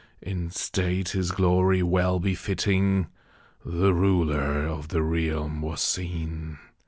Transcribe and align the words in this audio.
In 0.19 0.49
state 0.49 1.09
his 1.09 1.29
glory 1.29 1.83
well 1.83 2.19
befitting, 2.19 3.05
The 3.63 3.93
ruler 3.93 4.65
of 4.65 4.87
the 4.87 5.03
realm 5.03 5.61
was 5.61 5.79
seen. 5.79 6.57